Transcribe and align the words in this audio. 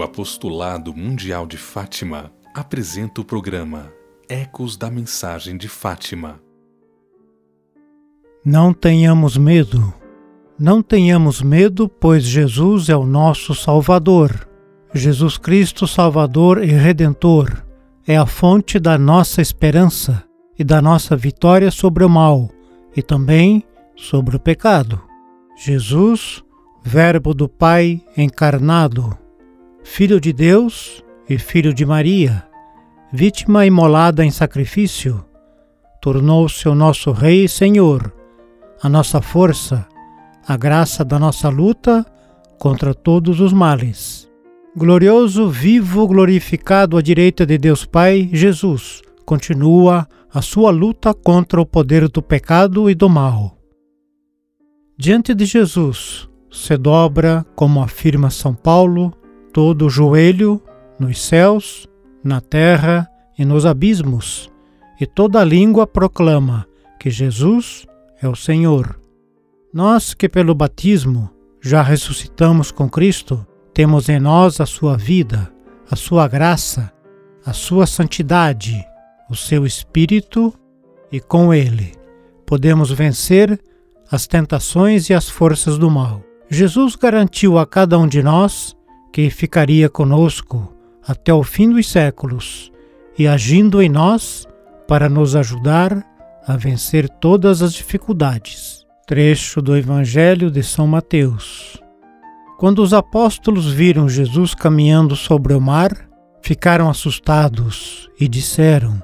O 0.00 0.02
Apostolado 0.02 0.96
Mundial 0.96 1.46
de 1.46 1.58
Fátima 1.58 2.32
apresenta 2.54 3.20
o 3.20 3.24
programa 3.24 3.92
Ecos 4.30 4.74
da 4.74 4.90
Mensagem 4.90 5.58
de 5.58 5.68
Fátima. 5.68 6.40
Não 8.42 8.72
tenhamos 8.72 9.36
medo. 9.36 9.92
Não 10.58 10.82
tenhamos 10.82 11.42
medo, 11.42 11.86
pois 11.86 12.24
Jesus 12.24 12.88
é 12.88 12.96
o 12.96 13.04
nosso 13.04 13.54
Salvador. 13.54 14.48
Jesus 14.94 15.36
Cristo, 15.36 15.86
Salvador 15.86 16.64
e 16.64 16.68
Redentor, 16.68 17.62
é 18.06 18.16
a 18.16 18.24
fonte 18.24 18.78
da 18.78 18.96
nossa 18.96 19.42
esperança 19.42 20.24
e 20.58 20.64
da 20.64 20.80
nossa 20.80 21.14
vitória 21.14 21.70
sobre 21.70 22.04
o 22.04 22.08
mal 22.08 22.48
e 22.96 23.02
também 23.02 23.62
sobre 23.94 24.34
o 24.34 24.40
pecado. 24.40 24.98
Jesus, 25.62 26.42
Verbo 26.82 27.34
do 27.34 27.46
Pai 27.50 28.00
encarnado, 28.16 29.14
Filho 29.82 30.20
de 30.20 30.32
Deus 30.32 31.02
e 31.28 31.38
Filho 31.38 31.72
de 31.72 31.84
Maria, 31.84 32.44
vítima 33.12 33.66
imolada 33.66 34.24
em 34.24 34.30
sacrifício, 34.30 35.24
tornou-se 36.00 36.68
o 36.68 36.74
nosso 36.74 37.12
Rei 37.12 37.44
e 37.44 37.48
Senhor, 37.48 38.12
a 38.82 38.88
nossa 38.88 39.20
força, 39.20 39.86
a 40.46 40.56
graça 40.56 41.04
da 41.04 41.18
nossa 41.18 41.48
luta 41.48 42.04
contra 42.58 42.94
todos 42.94 43.40
os 43.40 43.52
males. 43.52 44.28
Glorioso, 44.76 45.48
vivo, 45.48 46.06
glorificado 46.06 46.96
à 46.96 47.02
direita 47.02 47.44
de 47.44 47.58
Deus 47.58 47.84
Pai, 47.84 48.28
Jesus 48.32 49.02
continua 49.24 50.06
a 50.32 50.42
sua 50.42 50.70
luta 50.70 51.14
contra 51.14 51.60
o 51.60 51.66
poder 51.66 52.08
do 52.08 52.22
pecado 52.22 52.88
e 52.88 52.94
do 52.94 53.08
mal. 53.08 53.56
Diante 54.96 55.34
de 55.34 55.44
Jesus 55.44 56.28
se 56.50 56.76
dobra, 56.76 57.46
como 57.54 57.82
afirma 57.82 58.28
São 58.28 58.54
Paulo, 58.54 59.12
todo 59.52 59.88
joelho 59.88 60.62
nos 60.98 61.22
céus, 61.22 61.88
na 62.22 62.40
terra 62.40 63.08
e 63.38 63.44
nos 63.44 63.64
abismos, 63.64 64.50
e 65.00 65.06
toda 65.06 65.44
língua 65.44 65.86
proclama 65.86 66.66
que 66.98 67.10
Jesus 67.10 67.86
é 68.20 68.28
o 68.28 68.36
Senhor. 68.36 69.00
Nós 69.72 70.14
que 70.14 70.28
pelo 70.28 70.54
batismo 70.54 71.30
já 71.60 71.82
ressuscitamos 71.82 72.70
com 72.70 72.88
Cristo, 72.88 73.46
temos 73.72 74.08
em 74.08 74.18
nós 74.18 74.60
a 74.60 74.66
sua 74.66 74.96
vida, 74.96 75.50
a 75.90 75.96
sua 75.96 76.28
graça, 76.28 76.92
a 77.44 77.52
sua 77.52 77.86
santidade, 77.86 78.84
o 79.30 79.36
seu 79.36 79.64
espírito 79.64 80.52
e 81.10 81.20
com 81.20 81.54
ele 81.54 82.00
podemos 82.50 82.90
vencer 82.90 83.60
as 84.10 84.26
tentações 84.26 85.08
e 85.08 85.14
as 85.14 85.30
forças 85.30 85.78
do 85.78 85.88
mal. 85.88 86.20
Jesus 86.50 86.96
garantiu 86.96 87.56
a 87.56 87.64
cada 87.64 87.96
um 87.96 88.08
de 88.08 88.24
nós 88.24 88.76
que 89.12 89.30
ficaria 89.30 89.88
conosco 89.88 90.74
até 91.06 91.32
o 91.32 91.42
fim 91.42 91.70
dos 91.70 91.88
séculos 91.88 92.70
e 93.18 93.26
agindo 93.26 93.82
em 93.82 93.88
nós 93.88 94.46
para 94.86 95.08
nos 95.08 95.34
ajudar 95.36 96.04
a 96.46 96.56
vencer 96.56 97.08
todas 97.08 97.62
as 97.62 97.72
dificuldades. 97.74 98.86
Trecho 99.06 99.60
do 99.60 99.76
Evangelho 99.76 100.50
de 100.50 100.62
São 100.62 100.86
Mateus. 100.86 101.80
Quando 102.58 102.82
os 102.82 102.92
apóstolos 102.92 103.72
viram 103.72 104.08
Jesus 104.08 104.54
caminhando 104.54 105.16
sobre 105.16 105.54
o 105.54 105.60
mar, 105.60 105.90
ficaram 106.42 106.88
assustados 106.88 108.08
e 108.20 108.28
disseram: 108.28 109.02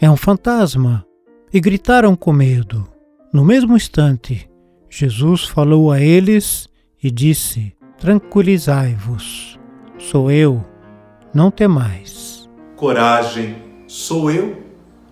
É 0.00 0.10
um 0.10 0.16
fantasma! 0.16 1.04
E 1.52 1.60
gritaram 1.60 2.14
com 2.14 2.30
medo. 2.32 2.86
No 3.32 3.42
mesmo 3.42 3.74
instante, 3.74 4.50
Jesus 4.90 5.44
falou 5.44 5.90
a 5.90 6.00
eles 6.00 6.68
e 7.02 7.10
disse: 7.10 7.74
Tranquilizai-vos, 7.98 9.58
sou 9.98 10.30
eu, 10.30 10.64
não 11.34 11.50
temais. 11.50 12.48
Coragem, 12.76 13.56
sou 13.88 14.30
eu, 14.30 14.62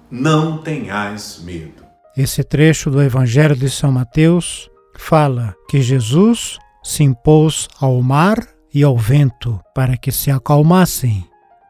não 0.09 0.59
tenhais 0.59 1.43
medo. 1.45 1.85
Esse 2.17 2.45
trecho 2.45 2.89
do 2.89 3.03
Evangelho 3.03 3.57
de 3.57 3.69
São 3.69 3.91
Mateus 3.91 4.71
fala 4.97 5.53
que 5.69 5.83
Jesus 5.83 6.59
se 6.81 7.03
impôs 7.03 7.69
ao 7.81 8.01
mar 8.01 8.39
e 8.73 8.85
ao 8.85 8.97
vento 8.97 9.61
para 9.75 9.97
que 9.97 10.13
se 10.13 10.31
acalmassem. 10.31 11.25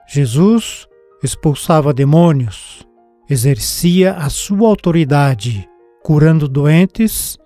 Jesus 0.06 0.87
expulsava 1.22 1.94
demônios, 1.94 2.87
exercia 3.28 4.12
a 4.12 4.28
sua 4.28 4.69
autoridade, 4.69 5.66
curando 6.03 6.47
doentes, 6.47 7.38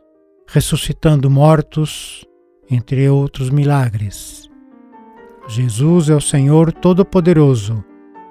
ressuscitando 0.48 1.30
mortos, 1.30 2.26
entre 2.70 3.08
outros 3.08 3.50
milagres. 3.50 4.48
Jesus 5.48 6.08
é 6.08 6.14
o 6.14 6.20
Senhor 6.20 6.72
Todo-Poderoso, 6.72 7.84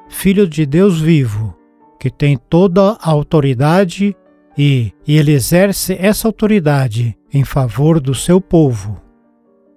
Filho 0.08 0.48
de 0.48 0.66
Deus 0.66 1.00
vivo, 1.00 1.56
que 2.00 2.10
tem 2.10 2.38
toda 2.38 2.94
a 2.94 3.10
autoridade 3.10 4.16
e, 4.58 4.92
e 5.06 5.18
ele 5.18 5.34
exerce 5.34 5.94
essa 6.00 6.28
autoridade 6.28 7.18
em 7.32 7.44
favor 7.44 8.00
do 8.00 8.16
seu 8.16 8.40
povo. 8.42 9.00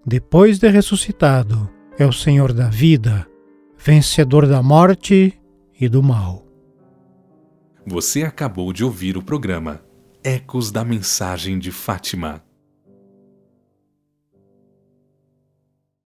Depois 0.06 0.59
de 0.59 0.69
ressuscitado, 0.69 1.69
é 1.99 2.06
o 2.06 2.12
Senhor 2.12 2.53
da 2.53 2.69
vida, 2.69 3.27
vencedor 3.77 4.47
da 4.47 4.62
morte 4.62 5.39
e 5.78 5.89
do 5.89 6.03
mal. 6.03 6.47
Você 7.87 8.22
acabou 8.22 8.72
de 8.72 8.84
ouvir 8.84 9.17
o 9.17 9.22
programa 9.22 9.83
Ecos 10.25 10.71
da 10.71 10.84
Mensagem 10.84 11.59
de 11.59 11.72
Fátima 11.72 12.43